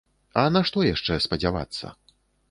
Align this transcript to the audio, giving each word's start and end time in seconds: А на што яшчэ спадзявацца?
А 0.43 0.45
на 0.53 0.61
што 0.69 0.85
яшчэ 0.85 1.17
спадзявацца? 1.25 1.91